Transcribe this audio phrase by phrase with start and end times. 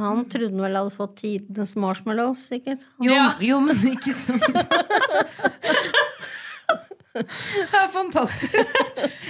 [0.00, 2.80] Han trodde han vel hadde fått tidenes marshmallows, sikkert.
[3.04, 4.40] Jo, jo men ikke sånn.
[7.10, 8.70] Det er fantastisk.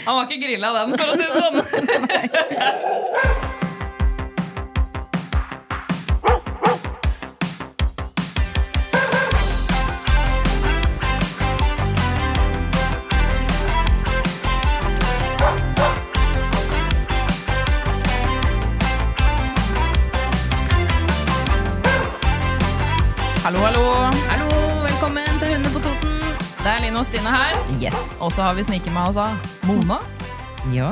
[0.04, 1.56] Han var ikke grilla den, for å si det sånn.
[23.44, 23.82] Hallo, hallo.
[24.30, 24.48] Hallo,
[24.84, 26.37] velkommen til Hundene på Toten.
[26.60, 27.56] Det er Line og Stine her.
[27.80, 27.98] Yes.
[28.23, 29.98] Og så har vi sniket med oss av Mona.
[30.74, 30.90] Ja,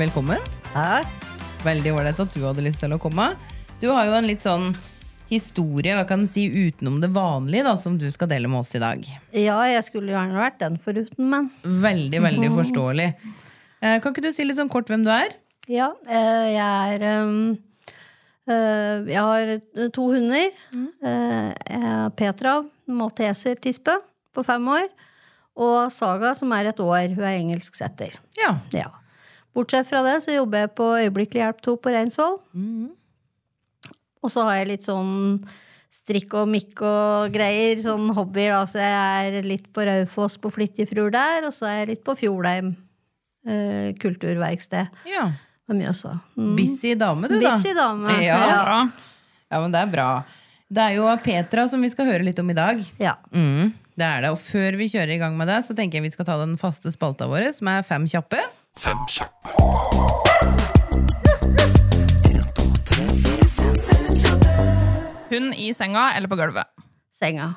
[0.00, 0.42] velkommen.
[0.72, 1.08] Takk.
[1.66, 3.30] Veldig ålreit at du hadde lyst til å komme.
[3.82, 4.70] Du har jo en litt sånn
[5.30, 8.82] historie hva kan si, utenom det vanlige da, som du skal dele med oss i
[8.82, 9.02] dag.
[9.34, 13.08] Ja, jeg skulle gjerne vært den foruten, men Veldig, veldig forståelig.
[13.82, 15.34] Eh, Kan ikke du si litt sånn kort hvem du er?
[15.68, 15.90] ja.
[16.06, 17.56] eh, Jeg er um,
[18.46, 20.52] Jeg har eh, to hunder.
[20.72, 20.88] Mm.
[21.02, 23.96] har Petra, malteser-tispe,
[24.34, 24.86] på fem år.
[25.56, 27.08] Og Saga, som er et år.
[27.16, 28.18] Hun er engelsksetter.
[28.38, 28.56] Ja.
[28.76, 28.90] Ja.
[29.56, 32.36] Bortsett fra det så jobber jeg på Øyeblikkelig hjelp 2 på Reinsvoll.
[34.22, 35.40] Og så har jeg litt sånn
[35.96, 38.52] strikk og mikk og greier, sånn hobbyer.
[38.52, 38.64] Da.
[38.68, 42.16] Så jeg er litt på Raufoss på Flittigfrur der, og så er jeg litt på
[42.20, 42.74] Fjordheim
[43.48, 45.28] eh, kulturverksted ja.
[45.66, 46.14] På Mjøsa.
[46.38, 46.54] Mm.
[46.58, 47.56] Busy dame, du, da.
[47.56, 48.12] Busy dame.
[48.22, 48.38] Ja.
[48.38, 48.80] Ja.
[49.50, 50.08] Ja, men det er bra.
[50.66, 52.80] Det er jo Petra som vi skal høre litt om i dag.
[53.02, 53.16] Ja.
[53.30, 54.32] Mm, det er det.
[54.34, 56.56] Og før vi kjører i gang med det, så tenker jeg vi skal ta den
[56.58, 58.42] faste spalta vår, som er Fem kjappe.
[58.78, 59.54] Fem kjappe.
[65.30, 66.70] Hund i senga eller på gulvet?
[67.18, 67.52] Senga.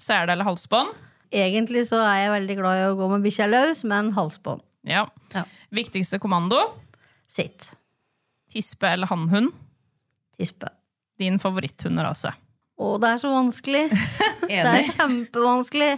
[0.00, 0.94] Sele eller halsbånd?
[1.30, 4.62] Egentlig så er jeg veldig glad i å gå med bikkja løs, men halsbånd.
[4.86, 5.04] Ja.
[5.34, 5.44] Ja.
[5.74, 6.58] Viktigste kommando?
[7.30, 7.70] Sitt.
[8.50, 9.54] Tispe eller hannhund?
[10.38, 10.72] Tispe.
[11.20, 12.32] Din favoritthunderase?
[12.80, 13.86] Å, det er så vanskelig.
[14.50, 15.92] Det er kjempevanskelig.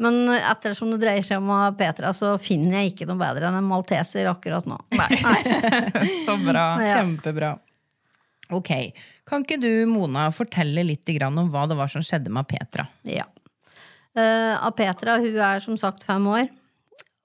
[0.00, 3.66] Men ettersom det dreier seg om Petra, så finner jeg ikke noe bedre enn en
[3.66, 4.78] malteser akkurat nå.
[4.94, 5.08] Nei.
[6.26, 6.62] Så bra.
[6.80, 7.00] Ja.
[7.00, 7.50] Kjempebra.
[8.54, 8.70] Ok,
[9.28, 12.86] Kan ikke du, Mona, fortelle litt om hva det var som skjedde med Petra?
[13.06, 13.26] Ja.
[14.16, 16.48] Uh, Petra, hun er som sagt fem år.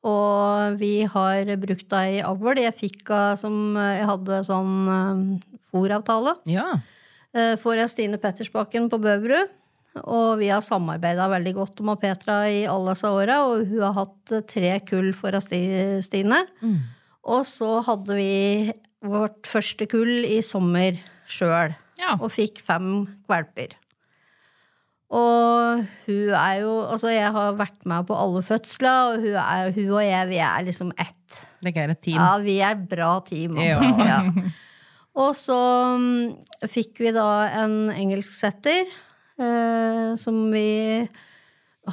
[0.05, 2.59] Og vi har brukt ei avl.
[2.61, 6.35] Jeg fikk av som eh, Jeg hadde sånn uh, fòravtale.
[6.51, 6.67] Ja.
[7.35, 9.49] Uh, for Stine Pettersbakken på Bøverud.
[10.05, 13.93] Og vi har samarbeida veldig godt med Petra i alle disse åra, og hun har
[13.95, 16.41] hatt eh, tre kull for Sti- Stine.
[17.25, 18.73] Og så hadde vi
[19.07, 20.99] vårt første kull i sommer
[21.31, 22.17] sjøl, Ja.
[22.19, 23.71] og fikk fem valper.
[25.13, 29.73] Og hun er jo Altså, jeg har vært med på alle fødsler, og hun, er,
[29.75, 31.41] hun og jeg, vi er liksom ett.
[31.61, 32.17] Det er et team.
[32.17, 33.91] Ja, vi er et bra team, altså.
[34.05, 34.21] Ja.
[35.15, 35.57] Og så
[35.95, 36.33] mm,
[36.67, 37.29] fikk vi da
[37.61, 41.05] en engelsksetter eh, som vi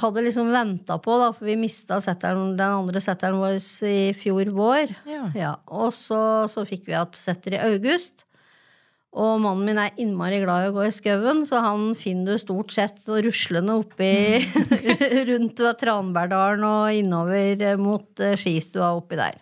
[0.01, 4.51] hadde liksom venta på, da, for vi mista setteren, den andre setteren vår i fjor
[4.55, 4.93] vår.
[5.37, 5.53] Ja.
[5.69, 6.19] Og så,
[6.51, 8.25] så fikk vi at setter i august.
[9.13, 12.41] Og mannen min er innmari glad i å gå i skauen, så han finner du
[12.41, 14.41] stort sett ruslende oppi
[15.29, 19.37] rundt ved Tranbergdalen og innover eh, mot eh, skistua oppi der.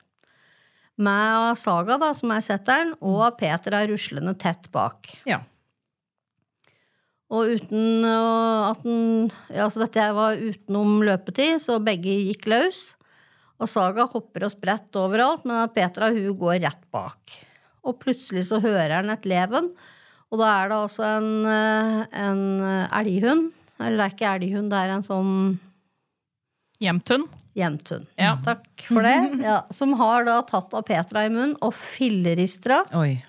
[1.01, 5.07] Med Saga, da, som er setteren, og Peter er ruslende tett bak.
[5.29, 5.39] Ja.
[7.31, 12.89] Og uten at den ja, så Dette var utenom løpetid, så begge gikk løs.
[13.61, 17.39] Og Saga hopper og spretter overalt, men Petra hun går rett bak.
[17.87, 19.71] Og plutselig så hører han et leven,
[20.31, 22.43] og da er det altså en, eh, en
[23.01, 23.49] elghund.
[23.81, 25.31] Eller det er ikke elghund, det er en sånn
[26.81, 27.27] Hjemthund?
[27.57, 28.07] jevnthund.
[28.15, 28.37] Ja.
[28.45, 29.17] Takk for det.
[29.43, 32.81] Ja, som har da tatt av Petra i munnen og filleristra.
[32.97, 33.19] Oi.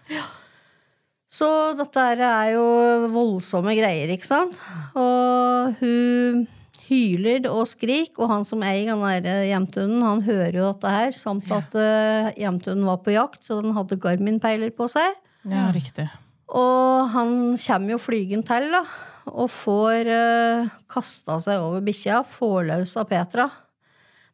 [1.33, 2.65] Så dette er jo
[3.13, 4.57] voldsomme greier, ikke sant?
[4.99, 6.45] Og hun
[6.93, 11.15] hyler og skrik, og han som eier den der jevnthunden, han hører jo dette her,
[11.17, 15.17] samt at uh, jevnthunden var på jakt, så den hadde Garmin-peiler på seg.
[15.49, 16.07] Ja, riktig.
[16.53, 18.85] Og han kommer jo flygen til, da,
[19.33, 23.49] og får uh, kasta seg over bikkja, får løs av Petra.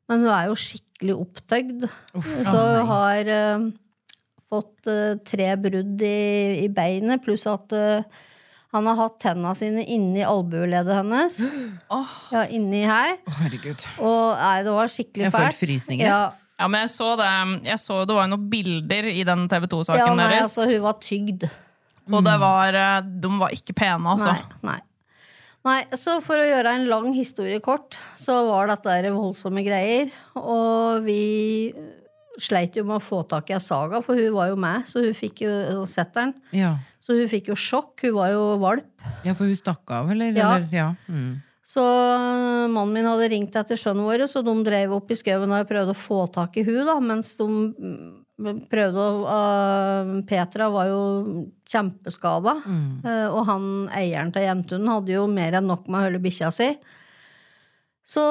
[0.08, 1.84] Men hun er jo skikkelig opptøgd,
[2.48, 3.68] så hun har uh,
[4.48, 8.24] fått uh, tre brudd i, i beinet, pluss at eh,
[8.74, 11.38] han har hatt tenna sine inni albueleddet hennes.
[12.34, 13.14] Ja, inni her.
[13.38, 13.86] Herregud.
[14.04, 15.46] Og nei, det var skikkelig Jeg fælt.
[15.48, 16.06] helt frysninger.
[16.06, 16.20] Ja,
[16.58, 17.28] Ja, men jeg så det
[17.68, 20.50] Jeg så det var noen bilder i den TV ja, 2-saken nei, deres.
[20.50, 21.46] altså, hun var tygd.
[22.08, 24.32] Og det var, eh, de var ikke pene, altså.
[24.34, 24.78] Nei, nei.
[25.68, 30.10] Nei, så for å gjøre en lang historie kort, så var dette der voldsomme greier.
[30.38, 31.72] Og vi
[32.38, 35.16] sleit jo med å få tak i Saga, for hun var jo med, så hun
[35.18, 36.32] fikk jo sett den.
[36.56, 36.76] Ja.
[37.08, 38.04] Så hun fikk jo sjokk.
[38.04, 38.88] Hun var jo valp.
[39.24, 40.34] ja, for hun stakk av, eller?
[40.36, 40.50] Ja.
[40.58, 40.68] eller?
[40.76, 40.90] ja.
[41.08, 41.38] Mm.
[41.68, 41.82] Så
[42.72, 45.92] mannen min hadde ringt etter sønnen vår, så de drev opp i skauen og prøvde
[45.92, 51.02] å få tak i hun da, mens de mm, prøvde å uh, Petra var jo
[51.68, 52.54] kjempeskada,
[53.04, 56.48] eh, og han eieren til Jemtunen hadde jo mer enn nok med å holde bikkja
[56.56, 56.70] si.
[58.08, 58.24] Så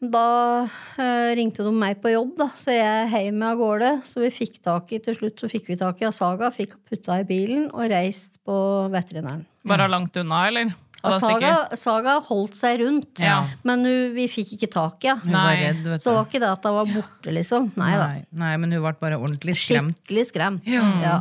[0.00, 0.64] da
[0.96, 3.90] eh, ringte de meg på jobb, da, så jeg heiv meg av gårde.
[4.08, 7.18] Så vi fikk tak i, til slutt så fikk vi tak i Asaga, fikk putta
[7.20, 8.54] i bilen og reist på
[8.92, 9.42] veterinæren.
[9.68, 10.70] Bare langt unna, eller?
[11.00, 11.50] Saga.
[11.80, 13.38] Saga holdt seg rundt, Ja.
[13.64, 15.44] men hun, vi fikk ikke tak i henne.
[15.56, 17.68] Redd, vet Så det var ikke det at hun var borte, liksom.
[17.80, 18.06] Nei da.
[18.08, 19.96] Nei, nei, men hun ble bare ordentlig skremt.
[20.00, 20.68] Skikkelig skremt.
[20.68, 21.20] Ja.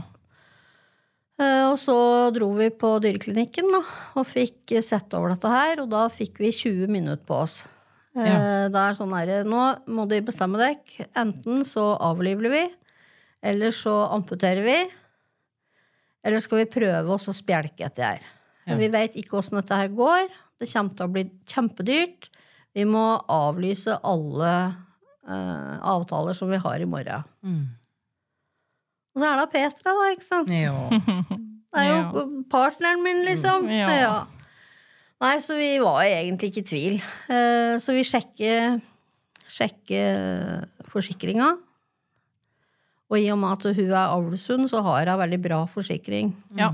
[1.40, 1.96] Eh, Og så
[2.36, 3.80] dro vi på dyreklinikken da,
[4.20, 7.62] og fikk eh, sett over dette her, og da fikk vi 20 minutter på oss.
[8.18, 8.40] Eh, Ja.
[8.70, 10.96] Det er sånn her Nå må de bestemme dekk.
[11.16, 12.64] Enten så avliver vi,
[13.42, 14.80] eller så amputerer vi.
[16.26, 18.26] Eller skal vi prøve oss å spjelke etter her.
[18.68, 18.76] Ja.
[18.76, 20.28] Vi vet ikke åssen dette her går.
[20.60, 22.28] Det kommer til å bli kjempedyrt.
[22.76, 24.52] Vi må avlyse alle
[25.30, 27.24] uh, avtaler som vi har i morgen.
[27.42, 27.64] Mm.
[29.16, 30.52] Og så er det Petra, da, ikke sant?
[30.54, 30.76] Ja.
[31.70, 33.68] Det er jo partneren min, liksom.
[33.72, 33.90] Ja.
[33.94, 34.14] Ja.
[35.19, 36.94] Nei, så vi var egentlig ikke i tvil.
[37.27, 38.77] Eh, Så vi sjekker,
[39.51, 41.50] sjekker forsikringa.
[43.10, 46.31] Og i og med at hun er avlshund, så har hun veldig bra forsikring.
[46.56, 46.71] Ja.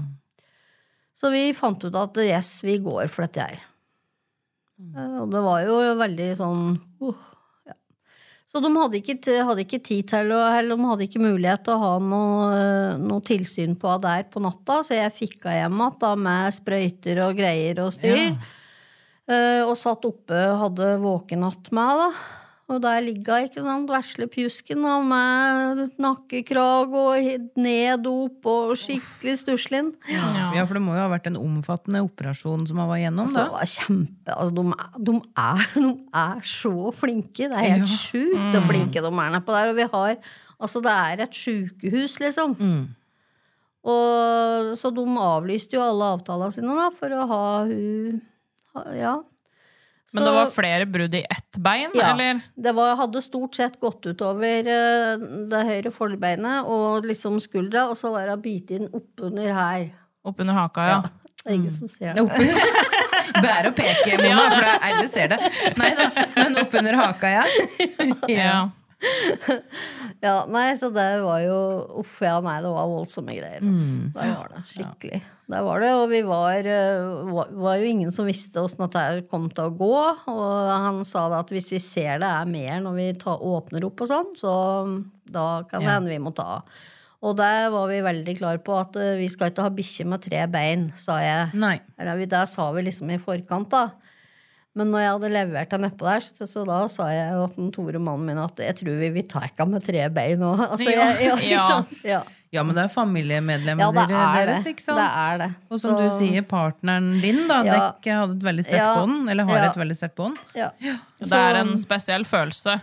[1.15, 3.61] Så vi fant ut at yes, vi går for dette her.
[4.93, 6.65] Eh, Og det var jo veldig sånn
[7.01, 7.31] uh.
[8.55, 11.73] Så de hadde ikke, hadde ikke tid til å Eller de hadde ikke mulighet til
[11.73, 15.65] å ha noe, eh, noe tilsyn på henne der på natta, så jeg fikk henne
[15.65, 18.31] hjem igjen med sprøyter og greier og styr.
[19.27, 22.07] Eh, og satt oppe, hadde våkenatt med henne.
[22.65, 27.27] Og der ligger hun, ikke sant, vesle pjusken da, med nakkekrag og
[27.61, 29.91] neddop og skikkelig stuslin.
[30.09, 33.43] ja, for det må jo ha vært en omfattende operasjon som han var gjennom, Altså,
[33.43, 33.53] da.
[33.53, 35.15] var kjempe, altså, de, er, de,
[35.45, 37.45] er, de er så flinke.
[37.51, 37.99] Det er helt Ja.
[38.01, 39.69] sjukt hvor flinke de er nedpå der.
[39.69, 40.17] Og vi har,
[40.59, 42.57] altså, det er et sjukehus, liksom.
[42.57, 42.83] Mm.
[43.85, 48.21] Og, så de avlyste jo alle avtalene sine da, for å ha hun
[48.97, 49.19] Ja.
[50.13, 52.11] Men det var flere brudd i ett bein, Ja.
[52.13, 52.39] eller?
[52.55, 55.17] Det var, hadde stort sett gått utover eh,
[55.49, 59.87] det høyre forbeinet og liksom skuldra, og så var det bitt inn oppunder her.
[60.25, 61.01] Oppunder haka, ja.
[61.45, 62.23] Det er ingen som ser det.
[63.45, 65.39] Bære og peke, Mona, for alle ser det.
[65.77, 66.07] Nei da,
[66.37, 67.43] men oppunder haka, ja.
[68.31, 68.55] ja.
[70.25, 71.57] Ja, nei, så det var jo
[72.01, 73.61] Uff, ja, nei, det var voldsomme greier.
[73.61, 74.07] Altså.
[74.15, 74.61] Det var det.
[74.71, 75.19] Skikkelig.
[75.53, 79.27] Det var det, og vi var, eh, var, var jo ingen som visste åssen dette
[79.29, 79.91] kom til å gå.
[80.31, 83.85] Og han sa da at hvis vi ser det er mer når vi ta, åpner
[83.85, 84.53] opp og sånn, så
[85.29, 85.97] da kan det Ja.
[85.99, 86.63] hende vi må ta.
[87.25, 90.21] Og der var vi veldig klar på at eh, vi skal ikke ha bikkje med
[90.25, 91.53] tre bein, sa jeg.
[91.57, 91.77] Nei.
[91.97, 93.87] Eller det sa vi liksom i forkant, da.
[94.75, 97.67] Men når jeg hadde levert deg nedpå der, så, så da sa jeg jo til
[97.77, 100.65] Tore, mannen min, at jeg tror vi vil ta henne med tre bein òg.
[100.71, 101.05] Altså, Ja.
[101.15, 101.67] ja, Ja.
[101.75, 102.23] liksom, ja.
[102.55, 104.99] Ja, men det er familiemedlemmer ja, det er deres, ikke sant?
[105.01, 105.47] Det er det.
[105.71, 107.77] Og som Så- du sier, partneren din, da, Ja.
[107.95, 108.91] Dekk hadde et veldig sterkt Ja.
[109.01, 109.69] bånd, eller har Ja.
[109.71, 110.37] et veldig sterkt bånd.
[110.55, 110.69] Ja.
[111.19, 112.77] Det er en spesiell følelse.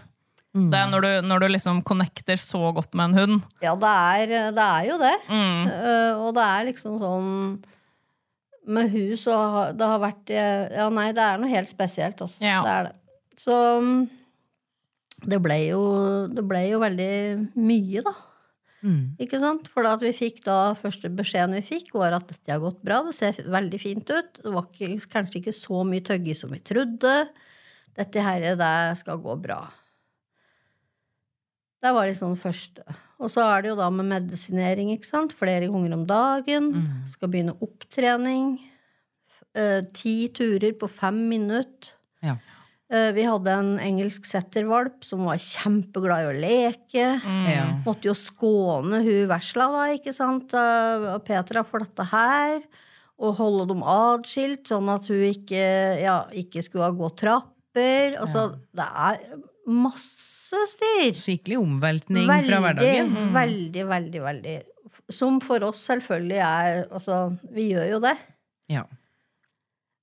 [0.52, 3.42] Det er når du, når du liksom connecter så godt med en hund.
[3.62, 5.14] Ja, det er, det er jo det.
[5.30, 5.62] Mm.
[5.70, 7.62] Uh, og det er liksom sånn
[8.62, 12.20] Med hun så har det har vært eh, Ja, nei, det er noe helt spesielt,
[12.22, 12.42] altså.
[12.44, 12.60] Ja.
[12.62, 12.98] Det er det.
[13.42, 14.02] Så mm,
[15.32, 15.80] det ble jo
[16.30, 17.14] Det ble jo veldig
[17.58, 18.14] mye, da.
[18.82, 19.02] Mm.
[19.22, 19.68] Ikke sant?
[19.70, 23.02] For at vi fikk da Første beskjeden vi fikk, var at dette har gått bra.
[23.06, 24.40] Det ser veldig fint ut.
[24.42, 27.14] Det var ikke, kanskje ikke så mye tøgge som vi trodde.
[27.98, 29.60] Dette her, det skal gå bra.
[31.82, 32.84] Det var liksom det første.
[33.22, 35.32] Og så er det jo da med medisinering, ikke sant.
[35.34, 36.70] Flere ganger om dagen.
[37.10, 38.56] Skal begynne opptrening.
[39.54, 41.92] Eh, Ti turer på fem minutter.
[42.22, 42.36] Ja.
[42.92, 47.06] Eh, Vi hadde en engelsk settervalp som var kjempeglad i å leke.
[47.50, 47.66] Ja.
[47.86, 52.60] Måtte jo skåne hun vesla, da, ikke sant, av Petra for dette her.
[53.22, 55.66] Og holde dem atskilt, sånn at hun ikke,
[56.02, 58.16] ja, ikke skulle gå trapper.
[58.22, 59.20] Altså, det er
[59.74, 61.16] masse styr.
[61.18, 63.12] Skikkelig omveltning fra hverdagen.
[63.12, 63.32] Mm.
[63.36, 64.56] Veldig, veldig, veldig.
[65.12, 67.22] Som for oss selvfølgelig er Altså,
[67.54, 68.16] vi gjør jo det.
[68.72, 68.84] Ja.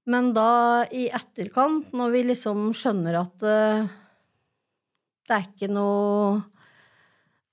[0.09, 0.49] Men da,
[0.89, 3.89] i etterkant, når vi liksom skjønner at uh,
[5.29, 6.39] det er ikke noe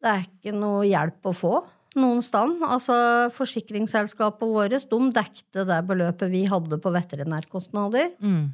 [0.00, 1.56] Det er ikke noe hjelp å få
[1.96, 2.60] noen sted.
[2.64, 2.94] Altså,
[3.36, 8.10] forsikringsselskapet vårt de dekte det beløpet vi hadde på veterinærkostnader.
[8.20, 8.50] Mm.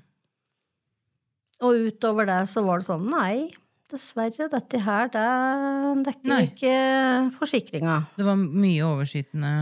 [1.62, 3.48] Og utover det så var det sånn Nei,
[3.92, 5.26] dessverre, dette her, det
[6.08, 6.40] dekker Nei.
[6.48, 6.76] ikke
[7.38, 7.98] forsikringa.
[8.16, 9.52] Det var mye overskytende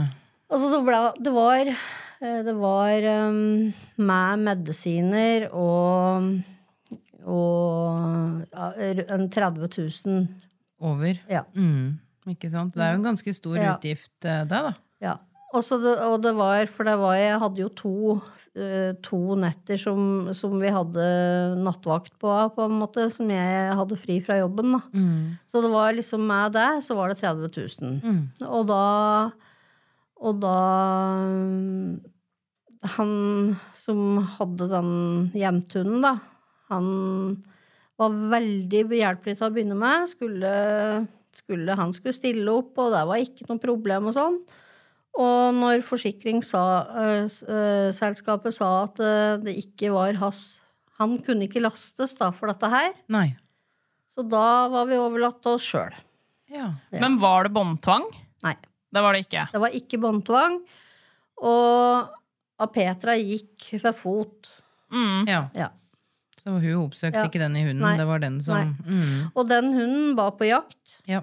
[0.51, 3.69] Altså, det, ble, det var eh, Det var um,
[4.03, 6.31] med medisiner og
[7.21, 8.71] og ja,
[9.13, 9.67] en 30
[10.09, 10.23] 000.
[10.81, 11.19] over.
[11.29, 11.43] Ja.
[11.53, 11.99] Mm.
[12.33, 12.73] Ikke sant?
[12.73, 13.75] Det er jo en ganske stor Ja.
[13.77, 14.73] utgift, eh, det, da.
[15.05, 15.19] ja.
[15.51, 17.95] Og, så det, og det var For det var, jeg hadde jo to,
[18.55, 21.07] eh, to netter som, som vi hadde
[21.65, 24.77] nattvakt på, på en måte, som jeg hadde fri fra jobben.
[24.77, 24.83] da.
[24.95, 25.39] Mm.
[25.51, 27.51] Så det var liksom med det, så var det 30
[27.83, 28.01] 000.
[28.05, 28.25] Mm.
[28.49, 28.85] Og da
[30.21, 30.57] Og da
[32.97, 33.13] Han
[33.75, 34.93] som hadde den
[35.37, 36.15] hjemtunen, da,
[36.71, 36.87] han
[38.01, 40.09] var veldig behjelpelig til å begynne med.
[40.09, 40.53] Skulle,
[41.37, 44.39] skulle, han skulle stille opp, og det var ikke noe problem og sånn.
[45.19, 50.41] Og når forsikringsselskapet sa at eh, det ikke var hans
[51.01, 53.31] Han kunne ikke lastes da for dette her, Nei.
[54.13, 55.95] så da var vi overlatt til oss sjøl.
[56.53, 56.67] Ja.
[56.93, 57.01] Ja.
[57.01, 58.05] Men var det båndtvang?
[58.45, 58.53] Nei.
[58.93, 59.47] Det var det ikke.
[59.55, 60.59] Det var ikke båndtvang.
[61.41, 62.09] Og
[62.61, 64.51] Apetra gikk ved fot.
[64.93, 65.25] Mm.
[65.31, 65.47] ja.
[65.57, 65.71] Ja.
[66.43, 67.27] Så hun oppsøkte Ja.
[67.31, 67.97] ikke den i hunden, Nei.
[67.97, 68.67] det var den som Nei.
[68.85, 69.31] mm.
[69.35, 70.99] Og den hunden var på jakt.
[71.09, 71.23] Ja.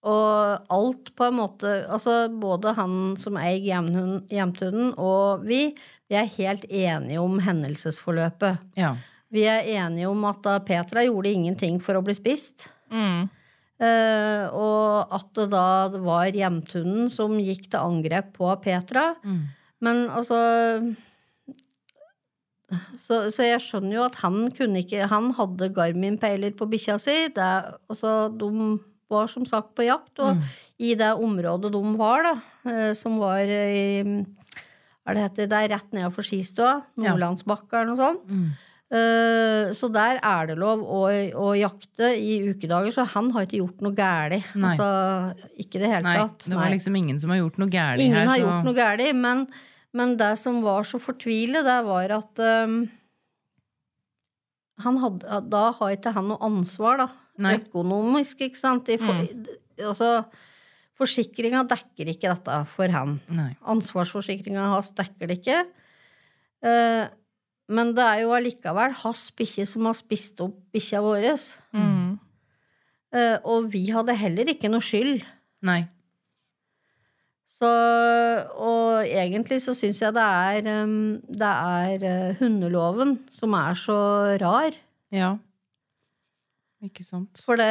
[0.00, 3.60] Og alt på en måte Altså både han som eier
[4.32, 5.66] hjemtunden, og vi,
[6.08, 8.70] vi er helt enige om hendelsesforløpet.
[8.80, 8.94] ja.
[9.30, 12.64] Vi er enige om at da Petra gjorde ingenting for å bli spist.
[12.90, 13.28] Mm.
[13.78, 19.12] Eh, og at det da var hjemtunden som gikk til angrep på Petra.
[19.22, 19.44] Mm.
[19.86, 20.40] Men altså
[22.98, 27.16] så, så jeg skjønner jo at han kunne ikke Han hadde Garmin-peiler på bikkja si.
[27.34, 27.48] Det,
[27.90, 28.50] altså, de
[29.10, 30.40] var som sagt på jakt, og
[30.80, 32.34] i det området de var, da,
[32.70, 35.46] eh, som var i Hva er det heter?
[35.50, 36.74] Det er rett nedenfor skistua.
[37.00, 38.58] Nordlandsbakka eller noe sånt.
[38.90, 41.04] Eh, så der er det lov å,
[41.38, 44.48] å jakte i ukedager, så han har ikke gjort noe galt.
[44.58, 44.88] Altså,
[45.62, 46.46] ikke det hele Nei, tatt.
[46.50, 48.42] det var liksom ingen som har gjort noe gærent Ingen har så...
[48.42, 49.44] gjort noe galt, men,
[49.94, 52.80] men det som var så fortvilet, det var at um,
[54.82, 57.08] han hadde, Da har ikke han noe ansvar, da.
[57.40, 57.56] Nei.
[57.60, 58.90] Økonomisk, ikke sant.
[59.00, 59.22] For,
[59.80, 60.10] altså,
[61.00, 63.18] forsikringa dekker ikke dette for han.
[63.32, 63.52] Nei.
[63.72, 65.62] Ansvarsforsikringa hans dekker det ikke.
[66.66, 67.04] Eh,
[67.70, 71.30] men det er jo allikevel hans bikkje som har spist opp bikkja vår.
[71.76, 72.18] Mm.
[73.14, 75.22] Eh, og vi hadde heller ikke noe skyld.
[75.66, 75.82] Nei.
[77.60, 77.68] Så,
[78.56, 83.98] og egentlig så syns jeg det er, um, det er uh, hundeloven som er så
[84.40, 84.78] rar.
[85.12, 85.34] Ja.
[86.80, 87.42] Ikke sant.
[87.44, 87.66] For det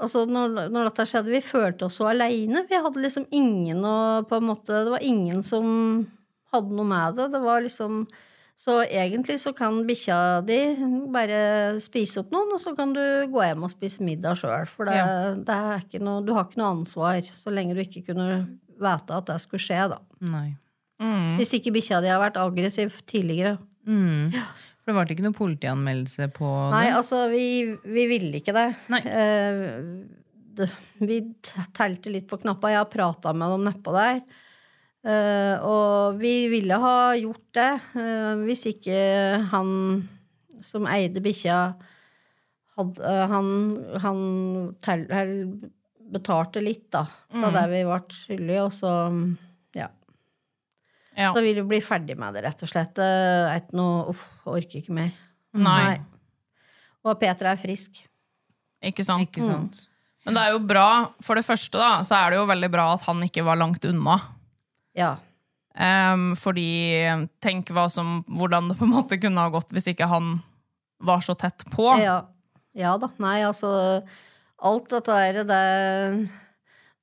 [0.00, 2.62] Altså, når, når dette skjedde, vi følte oss så aleine.
[2.70, 3.98] Vi hadde liksom ingen å
[4.28, 6.06] på en måte Det var ingen som
[6.54, 7.26] hadde noe med det.
[7.34, 8.06] Det var liksom
[8.58, 10.56] Så egentlig så kan bikkja di
[11.14, 14.64] bare spise opp noen, og så kan du gå hjem og spise middag sjøl.
[14.66, 15.34] For det, Ja.
[15.36, 18.48] det er ikke noe, du har ikke noe ansvar så lenge du ikke kunne
[18.80, 20.00] vite at det skulle skje, da.
[20.26, 20.56] Nei.
[20.98, 21.36] Mm.
[21.38, 23.58] Hvis ikke bikkja di har vært aggressiv tidligere.
[23.86, 24.34] Mm.
[24.88, 26.68] For det ble ikke noe politianmeldelse på det?
[26.72, 27.46] Nei, altså, vi,
[27.84, 28.68] vi ville ikke det.
[29.04, 29.58] Eh,
[30.56, 30.68] det
[31.04, 31.18] vi
[31.76, 32.70] telte litt på knappa.
[32.72, 34.22] Jeg har prata med dem nedpå der.
[35.04, 37.68] Eh, og vi ville ha gjort det
[38.00, 38.96] eh, hvis ikke
[39.52, 39.68] han
[40.64, 41.58] som eide bikkja,
[42.78, 43.52] hadde eh, Han,
[44.02, 44.24] han
[44.82, 45.04] tel,
[46.16, 47.04] betalte litt, da,
[47.36, 48.94] av det vi ble skyldige, og så
[51.18, 51.32] ja.
[51.34, 53.00] Så vil vi bli ferdig med det, rett og slett.
[53.02, 55.10] Er noe Uff, orker ikke mer.
[55.58, 55.98] Nei.
[57.02, 58.04] Og Peter er frisk.
[58.84, 59.26] Ikke sant?
[59.26, 59.80] Ikke sant?
[59.82, 59.84] Mm.
[60.28, 60.88] Men det er jo bra,
[61.24, 63.86] for det første da, så er det jo veldig bra at han ikke var langt
[63.88, 64.18] unna.
[64.98, 65.14] Ja.
[65.78, 67.06] Um, fordi
[67.42, 70.36] tenk hva som, hvordan det på en måte kunne ha gått hvis ikke han
[71.06, 71.86] var så tett på.
[72.02, 72.20] Ja.
[72.76, 73.10] ja da.
[73.22, 73.70] Nei, altså
[74.58, 75.58] Alt dette der, det,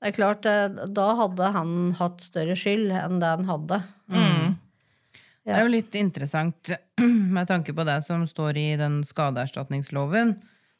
[0.02, 3.80] det er klart Da hadde han hatt større skyld enn det han hadde.
[4.12, 4.58] Mm.
[5.46, 6.72] Det er jo litt interessant
[7.36, 10.36] med tanke på det som står i den skadeerstatningsloven.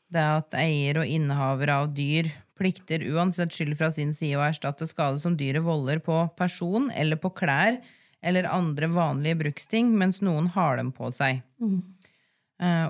[0.10, 4.88] Det at eier og innehaver av dyr plikter uansett skyld fra sin side å erstatte
[4.90, 7.78] skade som dyret volder på person eller på klær
[8.26, 11.44] eller andre vanlige bruksting, mens noen har dem på seg.
[11.62, 11.82] Mm.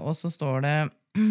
[0.05, 0.77] og så står det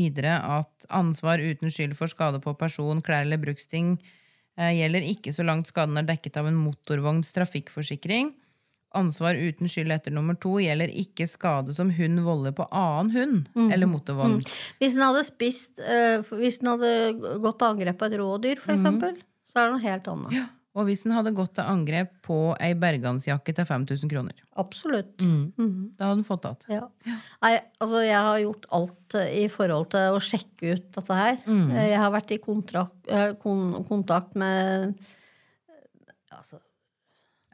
[0.00, 4.23] videre at ansvar uten skyld for skade på person, klær eller bruksting eh,
[4.56, 8.32] gjelder ikke så langt skaden er dekket av en motorvogns trafikkforsikring.
[8.94, 13.72] Ansvar uten skyld etter nummer to gjelder ikke skade som hund volder på annen hund
[13.74, 14.36] eller motorvogn.
[14.78, 16.92] Hvis den hadde spist eh, Hvis den hadde
[17.42, 19.16] gått til angrep på et rådyr, for eksempel,
[19.50, 20.36] så er det noe helt annet.
[20.74, 24.40] Og hvis den hadde gått til angrep på ei bergansjakke til 5000 kroner.
[24.58, 25.22] Absolutt.
[25.22, 26.66] Da hadde den fått tatt.
[26.70, 26.88] Ja.
[27.44, 31.38] Nei, altså jeg har gjort alt eh, i forhold til å sjekke ut dette her.
[31.46, 31.70] Mm.
[31.78, 34.90] Jeg har vært i kontrakt, eh, kon, kontakt med
[35.70, 36.58] eh, altså,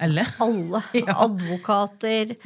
[0.00, 0.32] Eller?
[0.40, 0.80] alle.
[1.28, 2.36] Advokater,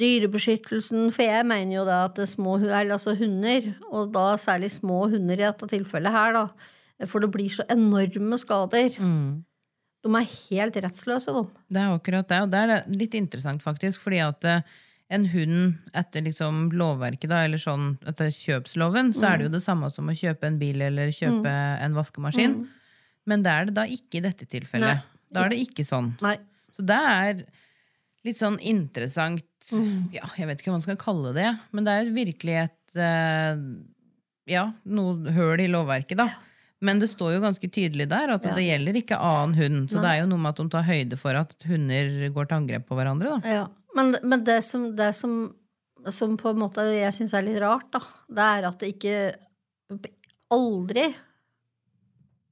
[0.00, 1.10] Dyrebeskyttelsen.
[1.12, 5.04] For jeg mener jo da at det er små altså hunder, og da særlig små
[5.12, 7.08] hunder i dette tilfellet her, da.
[7.10, 8.96] For det blir så enorme skader.
[10.04, 11.62] De er helt rettsløse, de.
[11.72, 14.74] Det er akkurat det, og det er litt interessant faktisk, fordi at eh,
[15.14, 19.64] en hund etter liksom lovverket, da, eller sånn etter kjøpsloven, så er det jo det
[19.64, 21.52] samme som å kjøpe en bil eller kjøpe
[21.84, 22.56] en vaskemaskin.
[23.28, 25.00] Men det er det da ikke i dette tilfellet.
[25.00, 25.28] Nei.
[25.34, 26.12] Da er det ikke sånn.
[26.24, 26.36] Nei.
[26.74, 27.44] Så det er
[28.24, 29.44] litt sånn interessant
[30.12, 33.60] Ja, jeg vet ikke hva man skal kalle det, men det er virkelig et uh,
[34.50, 36.28] Ja, noe høl i lovverket, da.
[36.84, 38.54] Men det står jo ganske tydelig der at Ja.
[38.56, 39.90] det gjelder ikke annen hund.
[39.90, 42.58] Så det er jo noe med at de tar høyde for at hunder går til
[42.60, 43.38] angrep på hverandre.
[43.38, 43.54] da.
[43.58, 43.66] Ja.
[43.96, 45.54] Men, men det, som, det som,
[46.10, 49.16] som på en måte jeg syns er litt rart, da, det er at det ikke
[50.54, 51.04] Aldri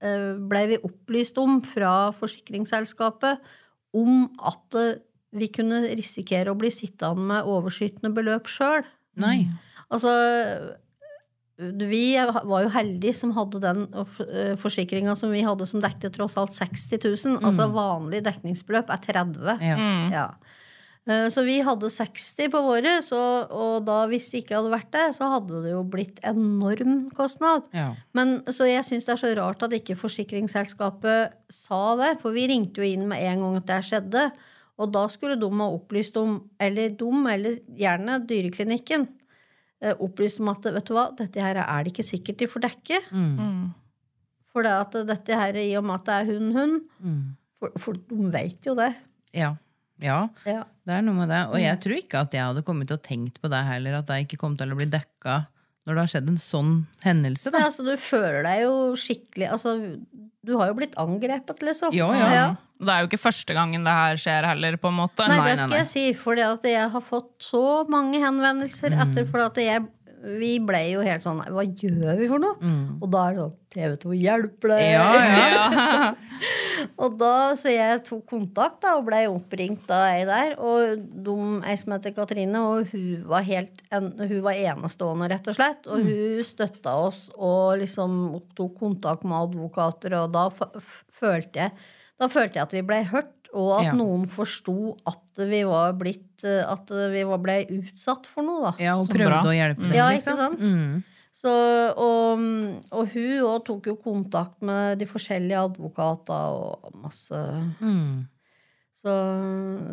[0.02, 3.42] eh, ble vi opplyst om fra forsikringsselskapet
[3.98, 4.96] om at eh,
[5.36, 8.84] vi kunne risikere å bli sittende med overskytende beløp sjøl.
[9.20, 9.46] Nei.
[9.92, 10.10] Altså
[11.88, 13.86] vi var jo heldige som hadde den
[14.60, 17.38] forsikringa som vi hadde, som dekte tross alt 60 000.
[17.44, 19.76] Altså vanlig dekningsbeløp er 30 Ja.
[20.12, 20.26] ja.
[21.06, 23.18] Eh, Så vi hadde 60 på våre, så,
[23.50, 27.66] og da hvis det ikke hadde vært det, så hadde det jo blitt enorm kostnad.
[27.74, 27.88] Ja.
[28.14, 32.46] Men, så jeg syns det er så rart at ikke forsikringsselskapet sa det, for vi
[32.50, 34.26] ringte jo inn med en gang at det skjedde.
[34.82, 39.21] Og da skulle de ha opplyst om, eller de, eller gjerne dyreklinikken, eh,
[39.98, 43.00] opplyst om at vet du hva, dette her er det ikke sikkert de får dekke.
[44.52, 46.80] For det at dette her, i og med at det er hund-hund,
[47.58, 48.90] for, for de vet jo det.
[49.32, 49.54] Ja.
[50.02, 50.18] ja.
[50.44, 50.64] Ja.
[50.84, 51.40] Det er noe med det.
[51.50, 54.12] Og jeg tror ikke at jeg hadde kommet til å tenkt på det heller, at
[54.12, 55.44] jeg ikke kom til å bli dekka
[55.82, 57.50] når det har skjedd en sånn hendelse.
[57.50, 57.62] Da.
[57.62, 59.72] Ja, altså, du føler deg jo skikkelig altså,
[60.42, 61.94] Du har jo blitt angrepet, liksom.
[61.94, 62.46] Ja, ja.
[62.82, 65.26] Det er jo ikke første gangen det her skjer heller, på en måte.
[65.30, 65.82] Nei, Nei, det skal nei.
[65.84, 69.84] jeg si, for jeg har fått så mange henvendelser etter fordi at jeg
[70.22, 72.54] vi ble jo helt sånn Hva gjør vi for noe?
[73.02, 74.82] Og da er det sånn TV 2 hjelper deg!
[74.92, 76.14] Ja, ja.
[77.02, 80.54] Og da, så jeg tok kontakt da, og ble oppringt av ei der.
[80.58, 81.34] Og de,
[81.70, 85.86] ei som heter Katrine, og hun var, helt, en, hun var enestående, rett og slett.
[85.86, 88.18] Og hun støtta oss og liksom
[88.58, 91.76] tok kontakt med advokater, og da følte jeg
[92.22, 93.92] da følte jeg at vi ble hørt, og at Ja.
[93.98, 98.72] noen forsto at vi var blitt eh, At vi ble utsatt for noe, da.
[98.82, 99.40] ja og Så prøvde bra.
[99.48, 99.94] å hjelpe dem.
[99.96, 100.60] Ja, ikke sant?
[100.60, 101.02] Mm.
[101.42, 101.50] Så,
[101.98, 102.42] og,
[102.92, 107.40] og hun òg tok jo kontakt med de forskjellige advokater og masse
[107.80, 108.28] Mm.
[109.02, 109.14] så,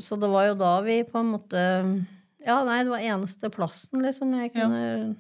[0.04, 1.64] så det var jo da vi på en måte
[2.46, 4.36] Ja, nei, det var eneste plassen, liksom.
[4.38, 5.16] Jeg kunne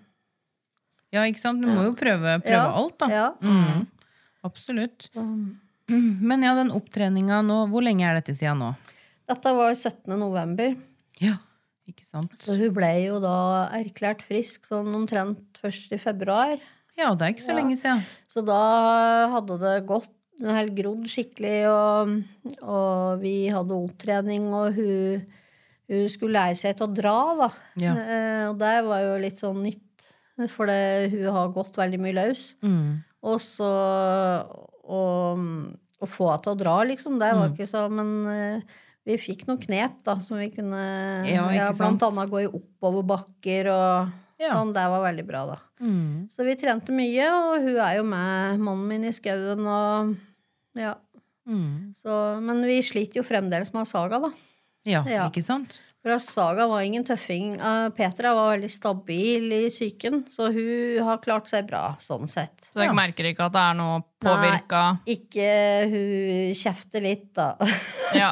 [1.11, 1.61] Ja, ikke sant?
[1.63, 3.07] Du må jo prøve, prøve Ja, alt, da.
[3.09, 3.25] Ja.
[3.41, 3.87] Mm.
[4.45, 5.09] Absolutt.
[5.89, 8.69] Men ja, den opptreninga nå, hvor lenge er dette siden nå?
[9.29, 10.13] Dette var 17.
[10.21, 10.75] november.
[11.19, 11.35] Ja,
[11.89, 12.35] ikke sant?
[12.39, 16.57] Så hun ble jo da erklært frisk sånn omtrent først i februar.
[16.99, 17.59] Ja, det er ikke så Ja.
[17.61, 18.01] lenge siden.
[18.27, 22.23] Så da hadde det gått den helt grodd skikkelig, og,
[22.63, 25.25] og vi hadde opptrening, og hun,
[25.89, 27.49] hun skulle lære seg til å dra, da.
[27.83, 27.93] Ja.
[27.95, 30.07] Eh, og det var jo litt sånn nytt,
[30.47, 32.53] for det, hun har gått veldig mye løs.
[32.63, 33.03] Mm.
[33.27, 33.67] Og så
[34.89, 35.01] å,
[36.07, 37.39] få henne til å dra, liksom, det Mm.
[37.39, 38.61] var ikke så Men eh,
[39.07, 40.81] vi fikk noen knep, da, som vi kunne
[41.29, 44.09] Ja, ja, Blant annet gå i oppoverbakker og
[44.39, 44.53] Ja.
[44.55, 44.73] sånn.
[44.73, 45.57] Det var veldig bra, da.
[45.81, 46.27] Mm.
[46.31, 50.15] Så vi trente mye, og hun er jo med mannen min i skauen og
[50.79, 50.95] Ja.
[51.47, 51.95] Mm.
[51.97, 54.29] Så, men vi sliter jo fremdeles med Saga, da.
[54.89, 55.27] Ja, Ja.
[55.29, 55.79] ikke sant?
[55.99, 57.57] For Saga var ingen tøffing.
[57.59, 62.69] Eh, Petra var veldig stabil i psyken, så hun har klart seg bra sånn sett.
[62.71, 64.83] Så dere merker ikke at det er noe påvirka?
[65.11, 65.49] Ikke
[65.91, 67.49] hun kjefter litt, da.
[68.15, 68.31] Ja.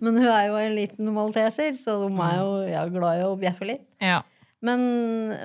[0.00, 3.34] Men hun er jo en liten malteser, så de er jo ja, glad i å
[3.40, 3.84] bjeffe litt.
[4.00, 4.22] ja.
[4.64, 4.80] Men,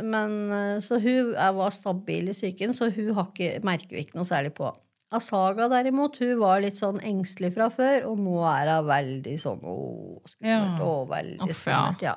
[0.08, 4.16] men eh, Så hun var stabil i psyken, så hun har ikke, merker vi ikke
[4.18, 4.70] noe særlig på.
[5.12, 9.60] Asaga derimot, hun var litt sånn engstelig fra før, og nå er hun veldig sånn
[9.68, 10.80] åh, skummelt.
[10.80, 10.86] Ja.
[10.88, 12.16] og veldig skummelt, ja.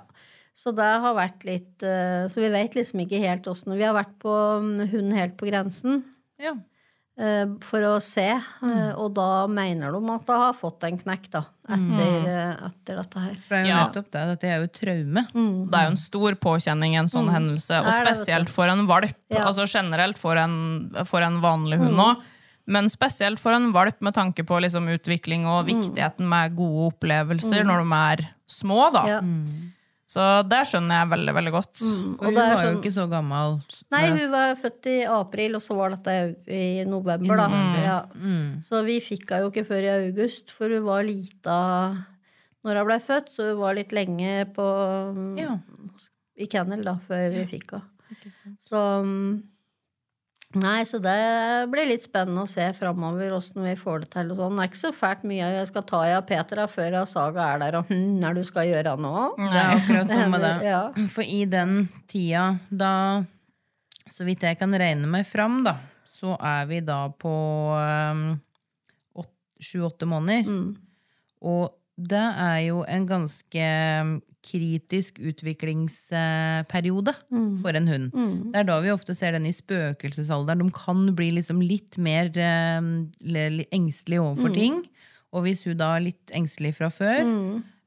[0.54, 3.90] Så det har vært litt eh, Så vi vet liksom ikke helt åssen Vi har
[3.96, 4.30] vært på
[4.92, 6.04] Hun helt på grensen
[6.38, 6.52] Ja.
[7.18, 11.26] eh, for å se, eh, og da mener de at hun har fått en knekk,
[11.34, 11.42] da,
[11.74, 13.34] etter, eh, etter dette her.
[13.48, 13.82] For det er jo Ja.
[13.88, 14.22] nettopp det.
[14.30, 15.26] Dette er jo et traume.
[15.34, 17.80] Det er jo en stor påkjenning, en sånn hendelse.
[17.82, 19.14] Og spesielt for en valp.
[19.30, 19.44] Ja.
[19.46, 22.22] Altså generelt for en, for en vanlig hund òg.
[22.66, 27.64] Men spesielt for en valp med tanke på liksom utvikling og viktigheten med gode opplevelser
[27.68, 28.90] når de er små.
[28.94, 29.02] da.
[29.08, 29.18] Ja.
[30.14, 31.82] Så det skjønner jeg veldig veldig godt.
[31.82, 32.66] Og Og hun var sånn...
[32.74, 33.54] jo ikke så gammel.
[33.92, 36.16] Nei, hun var født i april, og så var dette
[36.48, 37.62] i november, da.
[37.82, 37.98] Ja.
[38.64, 41.56] Så vi fikk henne jo ikke før i august, for hun var lita
[42.64, 44.68] når hun ble født, så hun var litt lenge på
[45.40, 45.58] Ja.
[46.36, 47.90] i kennel da, før vi fikk henne.
[48.64, 49.42] Så mm,
[50.60, 51.14] Nei, så det
[51.72, 54.30] blir litt spennende å se framover åssen vi får det til.
[54.32, 54.56] og sånn.
[54.56, 57.62] Det er ikke så fælt mye jeg skal ta i av Petra før Saga er
[57.64, 59.14] der og hm, er du skal gjøre nå?
[59.40, 60.54] Nei, akkurat noe med det.
[60.68, 60.82] Ja.
[61.10, 62.92] For i den tida da,
[64.10, 67.34] så vidt jeg kan regne meg fram, da, så er vi da på
[69.64, 70.48] sju-åtte måneder.
[71.44, 73.66] Og det er jo en ganske
[74.44, 77.14] kritisk utviklingsperiode
[77.62, 78.10] for en hund.
[78.52, 80.60] Det er da vi ofte ser den i spøkelsesalderen.
[80.66, 82.80] De kan bli liksom litt mer eh,
[83.72, 84.82] engstelige overfor ting.
[85.34, 87.24] Og hvis hun da er litt engstelig fra før,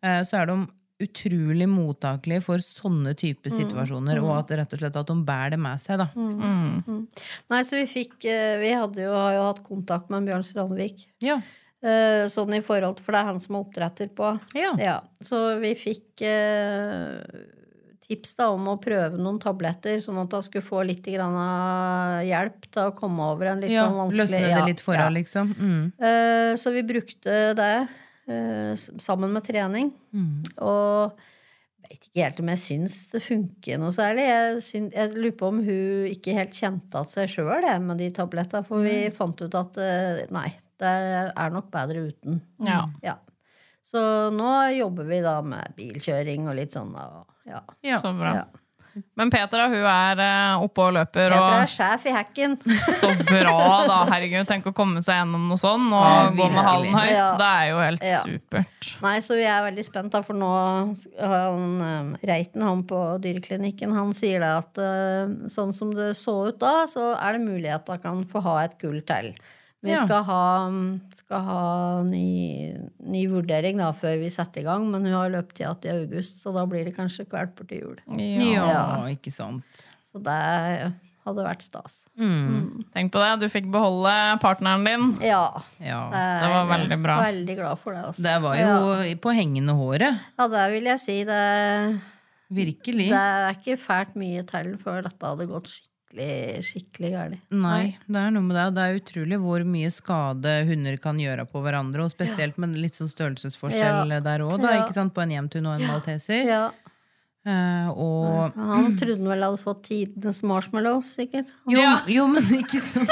[0.03, 0.57] eh, så er de
[0.99, 5.59] utrolig mottakelige for sånne typer situasjoner, og at rett og slett at de bærer det
[5.61, 5.99] med seg.
[6.01, 6.07] da.
[7.53, 11.05] Nei, så vi fikk eh, Vi hadde jo, har jo hatt kontakt med Bjørn Strandvik.
[11.21, 11.37] Ja.
[11.85, 14.31] Eh, Sånn i forhold til, For det er han som er oppdretter på.
[14.57, 14.97] Ja.
[15.23, 17.21] Så vi fikk eh,
[18.07, 22.83] tips da om å prøve noen tabletter, sånn at han skulle få litt hjelp til
[22.85, 25.07] å komme over en litt ja, sånn vanskelig Løsne det ja, litt for ja.
[25.13, 25.53] liksom.
[25.59, 25.81] Mm.
[25.99, 27.73] Eh, Så vi brukte det
[28.31, 29.91] eh, sammen med trening.
[30.15, 30.45] Mm.
[30.63, 31.17] Og
[31.87, 34.23] jeg vet ikke helt om jeg syns det funker noe særlig.
[34.27, 38.09] Jeg, syns, jeg lurer på om hun ikke helt kjente at seg sjøl med de
[38.15, 38.65] tablettene.
[38.67, 40.49] For vi fant ut at eh, nei,
[40.81, 40.93] det
[41.33, 42.41] er nok bedre uten.
[42.63, 42.83] Ja.
[43.03, 43.17] Ja.
[43.87, 43.99] Så
[44.35, 46.91] nå jobber vi da med bilkjøring og litt sånn.
[47.47, 47.61] Ja.
[47.85, 47.99] Ja.
[48.03, 48.33] Så bra.
[48.41, 48.47] Ja.
[49.13, 51.29] Men Petra hun er eh, oppe og løper.
[51.29, 52.55] Peter er sjef i hacken.
[52.99, 53.53] så bra,
[53.85, 53.97] da.
[54.09, 57.11] Herregud, tenk å komme seg gjennom noe sånn og Ja, gå med halen høyt.
[57.13, 57.27] Ja.
[57.37, 58.21] Det er jo helt Ja.
[58.25, 58.89] supert.
[59.05, 60.49] Nei, så vi er veldig spent, da, for nå
[61.21, 66.39] han eh, Reiten, han på dyreklinikken, han sier det at eh, sånn som det så
[66.49, 69.35] ut da, så er det mulighet at han kan få ha et gull til.
[69.87, 70.03] Vi Ja.
[70.05, 70.41] skal ha,
[71.15, 72.75] skal ha ny,
[73.07, 76.53] ny vurdering da, før vi setter i gang, men hun har løpetida til august, så
[76.53, 77.97] da blir det kanskje kveld borti jul.
[78.19, 78.85] Ja, Ja.
[79.15, 79.87] ikke sant.
[80.11, 80.93] Så det
[81.27, 81.95] hadde vært stas.
[82.17, 85.09] Tenk på det, du fikk beholde partneren din.
[85.27, 85.51] Ja.
[85.83, 86.05] Ja.
[86.11, 87.17] Det var veldig bra.
[87.25, 88.03] Veldig glad for det.
[88.13, 88.23] Også.
[88.23, 90.19] Det var jo på hengende håret.
[90.39, 91.17] Ja, det vil jeg si.
[91.27, 91.99] Det,
[92.49, 93.09] Virkelig.
[93.11, 97.39] det er ikke fælt mye til før dette hadde gått skikkelig, skikkelig galt.
[97.51, 98.65] Nei, det er noe med det.
[98.77, 102.05] Det er utrolig hvor mye skade hunder kan gjøre på hverandre.
[102.07, 104.19] Og spesielt med litt sånn størrelsesforskjell Ja.
[104.21, 104.83] der òg, Ja.
[104.85, 105.13] ikke sant?
[105.13, 106.45] På en hjemtun og en malteser.
[106.47, 106.71] Ja.
[107.47, 111.51] Eh, og Han trodde han vel hadde fått tidenes marshmallows, sikkert.
[111.67, 112.01] jo, Ja.
[112.07, 113.07] jo, men ikke sånn.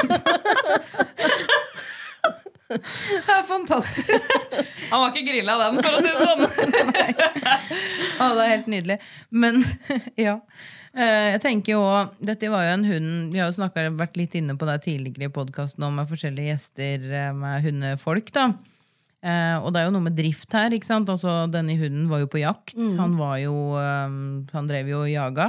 [2.67, 4.31] Det er fantastisk.
[4.89, 6.45] Han var ikke grilla den, for å si det sånn.
[8.25, 8.97] Å, det er helt nydelig.
[9.29, 9.63] Men
[10.17, 10.39] ja.
[10.95, 11.81] Eh, Jeg tenker jo,
[12.23, 15.27] Dette var jo en hund Vi har jo snakket, vært litt inne på det tidligere
[15.27, 18.31] i podkasten om med forskjellige gjester eh, med hundefolk.
[18.31, 18.53] da
[19.25, 20.69] Eh, og det er jo noe med drift her.
[20.69, 21.09] ikke sant?
[21.09, 22.75] Altså, Denne hunden var jo på jakt.
[22.99, 25.47] Han var jo Han drev jo og jaga.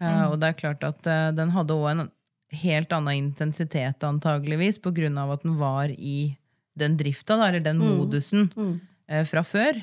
[0.00, 1.02] Eh, og det er klart at
[1.36, 2.10] den hadde òg en
[2.56, 6.38] helt annen intensitet, antageligvis, på grunn av at den var i
[6.78, 8.48] den drifta, eller den modusen,
[9.08, 9.76] eh, fra før.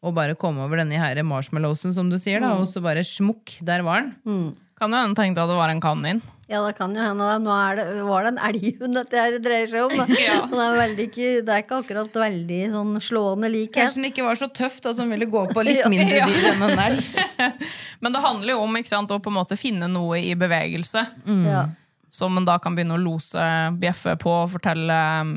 [0.00, 3.58] Og bare komme over denne her marshmallowsen, som du sier, da, og så bare smukk,
[3.68, 4.54] der var den.
[4.80, 6.22] Kan jo hende tenkte at det var en kanin.
[6.48, 7.26] Ja, det kan jo hende.
[7.44, 9.92] Nå er det, var det en elghund dette her dreier seg om.
[10.16, 10.38] ja.
[10.48, 13.76] det, er veldig ikke, det er ikke akkurat veldig sånn slående likhet.
[13.76, 16.30] Kanskje den ikke var så tøff, da, som ville gå på litt mindre Ja.
[16.32, 17.12] dyr enn en elg.
[18.02, 21.04] Men det handler jo om ikke sant, å på en måte finne noe i bevegelse.
[21.44, 21.66] Ja.
[22.10, 23.44] Som en da kan begynne å lose
[23.84, 25.36] bjeffe på og fortelle um,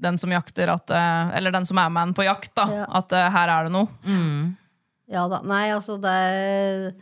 [0.00, 2.86] den som jakter at, eh, Eller den som er med en på jakt, da, Ja.
[3.00, 3.88] at eh, her er det noe.
[5.10, 5.40] ja da.
[5.44, 6.94] Nei, altså det,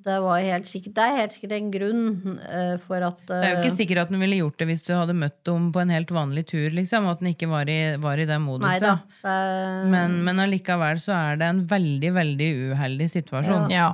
[0.00, 2.04] det var helt sikkert Det er helt sikkert en grunn
[2.40, 4.94] uh, for at Det er jo ikke sikkert at den ville gjort det hvis du
[4.96, 8.20] hadde møtt dem på en helt vanlig tur, liksom, at den ikke var i, var
[8.22, 8.86] i det moduset.
[8.86, 8.96] da.
[9.24, 13.68] Det Men, men allikevel så er det en veldig, veldig uheldig situasjon.
[13.74, 13.92] Ja.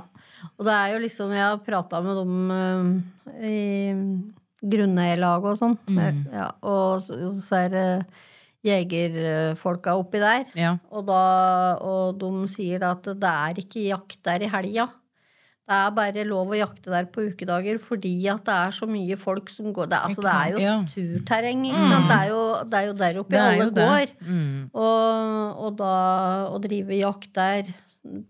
[0.57, 3.57] Og det er jo liksom Jeg har prata med dem uh, i
[4.67, 5.75] grunneierlaget og sånn.
[6.33, 7.87] Ja, og så, så er det
[8.67, 10.45] jegerfolka oppi der.
[10.57, 10.75] Ja.
[10.91, 11.23] Og, da,
[11.81, 14.89] og de sier da at det er ikke jakt der i helga.
[15.67, 19.17] Det er bare lov å jakte der på ukedager fordi at det er så mye
[19.19, 20.75] folk som går Det, altså, det er jo ja.
[20.93, 22.07] turterreng, Mm.
[22.07, 24.13] Det er jo, det er jo der oppe alle går.
[24.23, 24.69] Mm.
[24.71, 25.97] Og, og da
[26.53, 27.67] å drive jakt der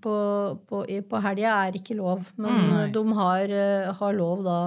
[0.02, 0.17] på,
[0.65, 2.26] på, på helga er ikke lov.
[2.41, 4.60] Men de har, eh, har lov da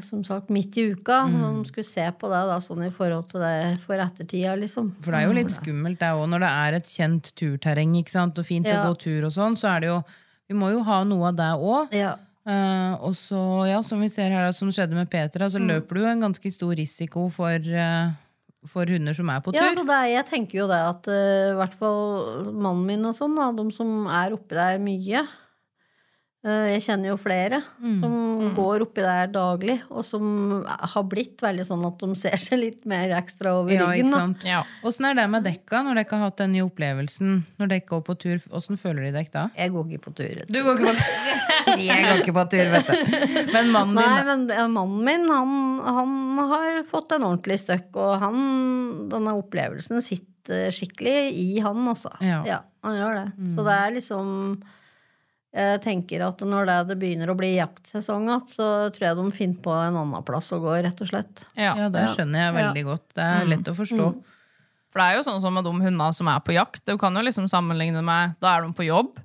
[0.00, 1.26] som sagt midt i uka.
[1.28, 4.94] når de skulle se på det da, sånn i forhold til det for ettertida, liksom.
[5.04, 8.14] For det er jo litt skummelt det òg, når det er et kjent turterreng ikke
[8.14, 8.38] sant?
[8.38, 8.82] og fint Ja.
[8.82, 10.04] å gå tur og sånn, så er det jo
[10.48, 11.92] Vi må jo ha noe av det òg.
[11.92, 12.16] Ja.
[13.02, 16.20] og så, ja, som vi ser her, som skjedde med Petra, så løper du en
[16.20, 18.12] ganske stor risiko for, uh,
[18.64, 19.58] for hunder som er på tur.
[19.58, 23.16] Ja, altså er, jeg tenker jo det at eh, i hvert fall mannen min og
[23.18, 25.34] sånn, da, de som er oppi der mye eh,
[26.46, 28.12] Jeg kjenner jo flere som
[28.54, 32.84] går oppi der daglig, og som har blitt veldig sånn at de ser seg litt
[32.86, 34.36] mer ekstra over Ja, ryggen.
[34.46, 34.60] Ja.
[34.86, 37.40] Åssen er det med dekka, når dere har hatt den nye opplevelsen?
[37.58, 39.44] Når dere går på tur, Åssen føler de dere da?
[39.58, 40.44] Jeg går ikke på tur.
[40.46, 41.42] Du går ikke på tur?
[41.88, 42.96] Jeg går ikke på tur, vet du.
[43.50, 45.58] Men mannen din Nei, men mannen min, han,
[45.98, 46.16] han
[46.54, 48.40] har fått en ordentlig støkk, og han,
[49.10, 52.12] denne opplevelsen sitter skikkelig i han, altså.
[52.22, 52.60] Ja.
[52.86, 53.28] han gjør det.
[53.50, 54.34] Så det er liksom
[55.56, 59.26] Jeg tenker at når det, det begynner å bli jaktsesong igjen, så tror jeg de
[59.32, 61.46] finner på en annen plass å gå, rett og slett.
[61.56, 61.72] Ja.
[61.72, 63.06] Ja, det skjønner jeg veldig godt.
[63.16, 64.10] Det er lett å forstå.
[64.96, 66.80] For det er jo sånn som med de hundene som er på jakt.
[66.88, 69.18] Du kan jo liksom sammenligne med Da er de på jobb.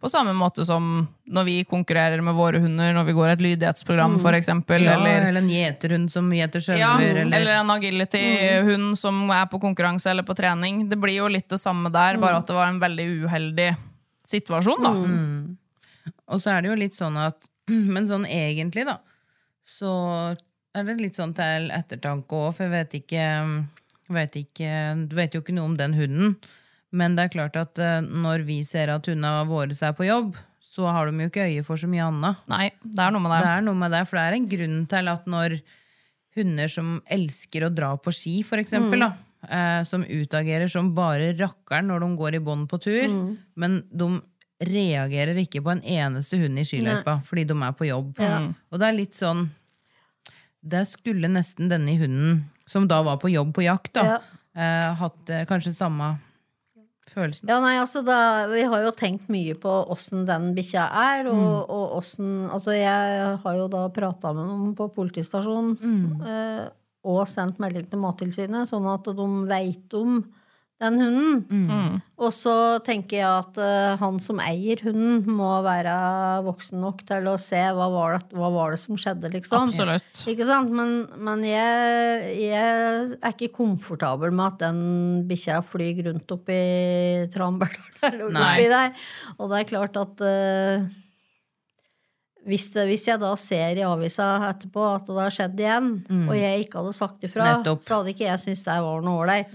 [0.00, 4.16] På samme måte som når vi konkurrerer med våre hunder når vi går et lydighetsprogram,
[4.22, 4.84] for eksempel.
[4.84, 9.60] Ja, eller, eller en gjeterhund som gjeter ja, eller, eller en agility-hund som er på
[9.60, 10.86] konkurranse eller på trening.
[10.88, 13.70] Det blir jo litt det samme der, bare at det var en veldig uheldig
[14.28, 14.92] situasjon, da.
[16.32, 17.50] Og så er det jo litt sånn at
[17.94, 18.98] Men sånn egentlig, da,
[19.64, 19.90] så
[20.76, 23.28] er det litt sånn til ettertanke òg, for jeg vet ikke,
[24.12, 24.72] vet ikke
[25.08, 26.34] Du vet jo ikke noe om den hunden,
[26.94, 30.36] men det er klart at eh, når vi ser at hundene våre er på jobb,
[30.74, 32.42] så har de jo ikke øye for så mye annet.
[32.50, 33.50] Nei, det er noe med Det det.
[33.54, 35.56] er noe med det, for det er en grunn til at når
[36.34, 39.12] hunder som elsker å dra på ski, for eksempel, da,
[39.50, 43.08] eh, som utagerer som bare rakkeren når de går i bånd på tur,
[43.56, 44.20] men de
[44.64, 48.14] reagerer ikke på en eneste hund i skiløypa fordi de er på jobb.
[48.72, 49.48] Og det er litt sånn
[50.64, 54.20] Det skulle nesten denne hunden, som da var på jobb på jakt, da, Ja.
[54.56, 56.18] eh, hatt eh, kanskje samme
[57.10, 57.46] følelsen.
[57.50, 61.68] Ja, nei, altså da, Vi har jo tenkt mye på åssen den bikkja er, og,
[61.68, 61.68] Mm.
[61.68, 66.22] og Altså, jeg har jo da prata med noen på politistasjonen Mm.
[66.26, 66.68] eh,
[67.04, 70.22] og sendt melding til Mattilsynet, sånn at de veit om
[70.82, 71.68] den hunden.
[71.68, 71.98] Mm.
[72.24, 75.94] Og så tenker jeg at uh, han som eier hunden, må være
[76.46, 79.70] voksen nok til å se hva var det, hva var det som skjedde, liksom.
[79.70, 80.24] Absolutt.
[80.30, 80.74] Ikke sant?
[80.74, 84.82] Men, men jeg, jeg er ikke komfortabel med at den
[85.30, 86.60] bikkja flyr rundt oppi
[87.34, 89.08] Tranberdalen eller oppi der.
[89.38, 90.86] Og det er klart at eh,
[92.44, 95.86] hvis, det, hvis jeg da ser i avisa etterpå at det har skjedd igjen,
[96.28, 97.62] og jeg ikke hadde sagt ifra, Mm.
[97.64, 97.82] Nettopp.
[97.86, 99.54] så hadde ikke jeg syntes det var noe ålreit.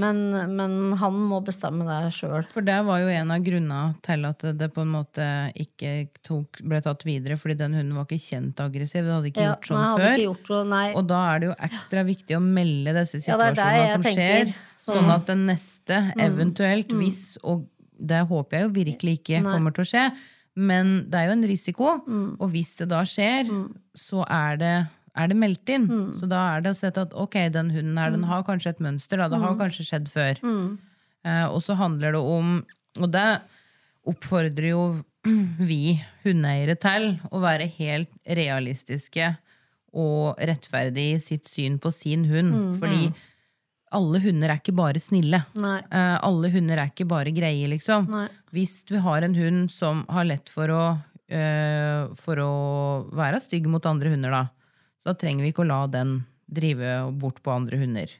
[0.00, 0.20] Men,
[0.56, 2.44] men han må bestemme det sjøl.
[2.52, 5.92] For det var jo en av grunnene til at det på en måte ikke
[6.26, 9.04] tok, ble tatt videre, fordi den hunden var ikke kjent aggressiv.
[9.08, 10.16] Det hadde ikke Ja, gjort sånn nei, før.
[10.26, 10.86] gjort så, nei.
[10.94, 14.52] Og da er det jo ekstra viktig å melde disse Ja, situasjonene jeg som tenker.
[14.52, 14.54] skjer,
[14.88, 17.66] sånn at den neste eventuelt, hvis, og
[17.98, 20.04] det håper jeg jo virkelig ikke kommer til å skje,
[20.58, 21.90] men det er jo en risiko,
[22.42, 23.46] og hvis det da skjer,
[23.94, 24.74] så er det,
[25.18, 25.86] er det meldt inn.
[26.18, 28.82] Så da er det å sette at ok, den hunden her, den har kanskje et
[28.82, 29.28] mønster, da.
[29.30, 30.40] det har kanskje skjedd før.
[31.26, 32.58] Eh, og så handler det om,
[32.98, 33.28] og det
[34.08, 34.82] oppfordrer jo
[35.70, 39.32] vi hundeeiere til å være helt realistiske
[39.98, 42.52] og rettferdige i sitt syn på sin hund.
[42.80, 43.08] Fordi
[43.94, 45.40] alle hunder er ikke bare snille.
[45.60, 45.78] Nei.
[45.80, 48.08] Eh, alle hunder er ikke bare greie, liksom.
[48.12, 48.26] Nei.
[48.54, 50.84] Hvis vi har en hund som har lett for å,
[51.28, 52.52] eh, for å
[53.12, 54.44] være stygg mot andre hunder, da,
[55.04, 58.12] så trenger vi ikke å la den drive bort på andre hunder.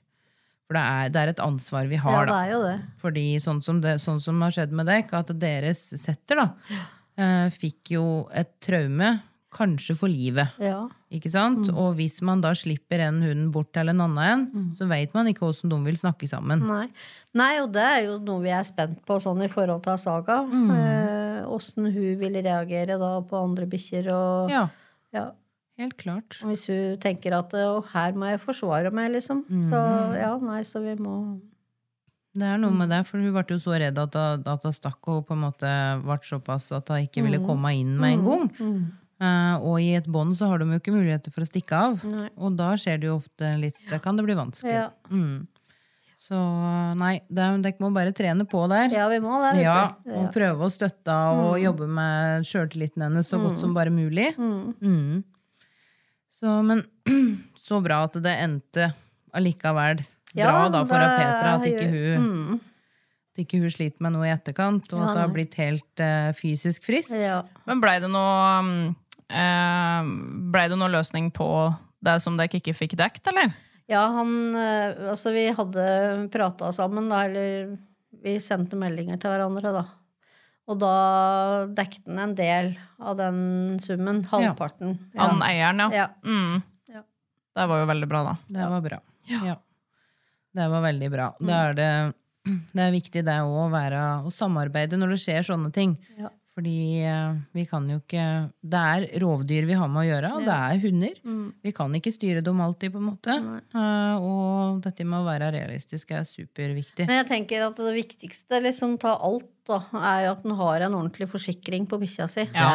[0.69, 2.77] For det er, det er et ansvar vi har, Ja, det er jo det.
[3.01, 6.49] Fordi sånn som, det, sånn som har skjedd med dere, at deres setter da,
[7.17, 8.05] eh, fikk jo
[8.37, 9.15] et traume,
[9.55, 10.53] kanskje for livet.
[10.61, 10.83] Ja.
[11.15, 11.71] Ikke sant?
[11.73, 14.19] Og hvis man da slipper en hund bort til en annen
[14.53, 16.67] en, så vet man ikke hvordan de vil snakke sammen.
[16.69, 16.87] Nei.
[17.39, 20.43] Nei, og det er jo noe vi er spent på sånn i forhold til Saga.
[20.45, 24.11] Eh, hun vil reagere da på andre bikkjer.
[24.13, 24.69] Og, Ja,
[25.17, 25.31] ja.
[25.79, 26.43] helt klart.
[26.43, 29.45] og hvis hun tenker at å, her må jeg forsvare meg, liksom.
[29.71, 29.81] Så
[30.19, 31.41] ja, nei, så vi må
[32.39, 34.73] Det er noe med det, for hun ble jo så redd at hun, at hun
[34.77, 35.71] stakk og på en måte
[36.05, 38.51] ble såpass at hun ikke ville komme inn med en gang.
[39.19, 42.03] Eh, og i et bånd så har de jo ikke muligheter for å stikke av.
[42.07, 42.29] Nei.
[42.39, 44.75] Og da skjer det jo ofte litt Da kan det bli vanskelig.
[44.77, 44.91] Ja.
[45.11, 45.49] Mm.
[46.19, 46.39] Så
[46.99, 48.91] nei, dere må bare trene på der.
[48.91, 49.63] Ja, vi må det.
[49.63, 49.81] Ja,
[50.19, 54.33] og prøve å støtte og jobbe med sjøltilliten hennes så godt som bare mulig.
[54.37, 55.23] Mm.
[56.35, 56.83] Så, men
[57.69, 58.91] så bra at det endte
[59.35, 60.03] allikevel
[60.35, 61.55] Ja, bra da for det Petra.
[61.55, 62.59] At ikke, hun,
[63.33, 66.31] at ikke hun sliter med noe i etterkant, og at det har blitt helt uh,
[66.39, 67.15] fysisk frisk.
[67.15, 67.45] Ja.
[67.67, 68.73] Men blei det noe um,
[69.29, 71.49] Blei det noen løsning på
[72.05, 73.53] det som dere ikke fikk dekt, eller?
[73.89, 75.85] Ja, han eh, Altså, vi hadde
[76.33, 77.77] prata sammen, da, eller
[78.25, 79.85] vi sendte meldinger til hverandre, da.
[80.69, 80.95] Og da
[81.73, 84.21] dekte han en del av den summen.
[84.29, 84.99] Halvparten.
[85.15, 85.31] Ja.
[85.31, 85.89] Han eieren, ja.
[86.05, 86.09] Ja.
[86.29, 86.61] Mm.
[86.93, 87.05] Ja.
[87.57, 88.35] Det var jo veldig bra, da.
[88.59, 88.99] Det var bra.
[89.33, 89.57] Ja.
[90.59, 91.31] Det var veldig bra.
[91.41, 91.89] Da er det,
[92.77, 95.97] det er viktig det òg å å samarbeide når det skjer sånne ting.
[96.21, 96.33] Ja.
[96.59, 98.23] Fordi eh, vi kan jo ikke
[98.67, 101.21] Det er rovdyr vi har med å gjøre, og det er hunder.
[101.63, 103.37] Vi kan ikke styre dem alltid, på en måte.
[103.79, 107.07] Eh, og dette med å være realistisk er superviktig.
[107.07, 110.87] Men jeg tenker at det viktigste, liksom ta alt, da, er jo at en har
[110.89, 112.49] en ordentlig forsikring på bikkja si.
[112.57, 112.73] Ja,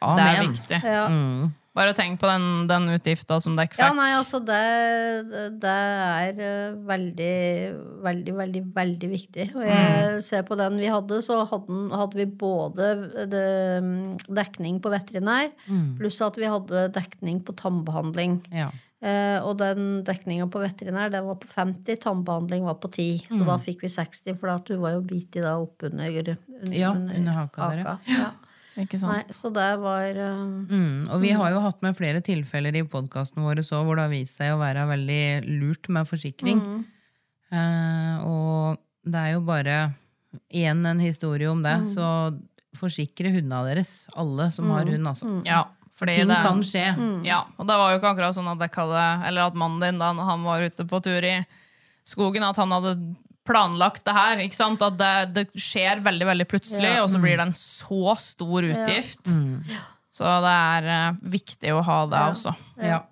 [0.00, 0.80] Ja, Det er viktig.
[0.84, 1.06] Ja.
[1.12, 1.52] Mm.
[1.76, 4.60] Bare tenk på den, den utgifta som dere Ja, nei, altså det,
[5.60, 7.34] det er eh, veldig,
[8.06, 9.48] veldig, veldig, veldig viktig.
[9.58, 12.88] Og jeg ser på den vi hadde, så hadde, hadde vi både
[13.28, 13.44] det,
[13.84, 15.52] mm, dekning på veterinær,
[16.00, 18.40] pluss at vi hadde dekning på tannbehandling.
[18.56, 18.70] Ja.
[19.04, 23.26] Uh, og den dekninga på veterinær den var på 50, tannbehandling var på 10.
[23.28, 26.40] Så da fikk vi 60, for at hun var jo bitt i da oppunder under,
[26.72, 27.96] Ja, under haka dere.
[28.08, 28.32] Ja.
[28.76, 29.12] Ikke sant?
[29.14, 32.84] Nei, så det var uh, Mm, og vi har jo hatt med flere tilfeller i
[32.84, 35.22] podkasten vår så, hvor det har vist seg å være veldig
[35.62, 36.60] lurt med forsikring.
[37.54, 39.78] Eh, og det er jo bare
[40.50, 42.34] igjen en historie om det, så
[42.76, 43.92] forsikre hundene deres.
[44.18, 45.30] Alle som har hund, altså.
[45.46, 45.62] Ja,
[45.96, 46.86] fordi Ting det, kan skje.
[47.24, 50.10] Ja, og det var jo ikke akkurat sånn at hadde Eller at mannen din, da
[50.12, 51.38] når han var ute på tur i
[52.06, 52.98] skogen, at han hadde
[53.46, 54.42] planlagt det her.
[54.44, 54.82] ikke sant?
[54.84, 59.32] At det, det skjer veldig veldig plutselig, og så blir det en så stor utgift.
[60.16, 62.54] Så det er uh, viktig å ha det også.
[62.80, 63.02] Ja.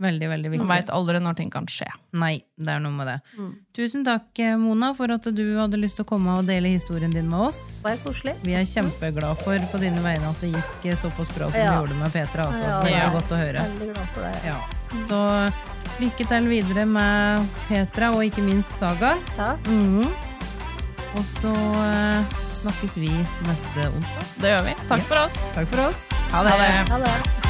[0.00, 0.64] Veldig, veldig viktig.
[0.64, 1.86] Man veit aldri når ting kan skje.
[2.16, 3.16] Nei, det er noe med det.
[3.76, 7.12] Tusen takk, eh, Mona, for at du hadde lyst til å komme og dele historien
[7.12, 7.60] din med oss.
[7.84, 8.34] bare koselig.
[8.42, 11.66] Vi er kjempeglad for på dine vegne at det gikk eh, såpass bra som det
[11.66, 12.48] gjorde med Petra.
[12.48, 12.64] Altså.
[12.64, 13.02] Ja, det ja.
[13.04, 13.66] er godt å høre.
[13.74, 14.34] Veldig glad for det.
[14.48, 14.58] Ja.
[15.10, 15.20] Så
[16.00, 19.18] lykke til videre med Petra, og ikke minst Saga.
[19.36, 19.68] Takk.
[19.68, 20.08] Mhm.
[21.10, 21.52] Og så
[21.84, 23.12] eh, snakkes vi
[23.50, 24.32] neste onsdag.
[24.40, 24.74] Det gjør vi.
[24.88, 25.50] Takk for oss.
[25.52, 26.10] Takk for oss.
[26.32, 26.58] Ha det.
[26.88, 27.49] Ha det.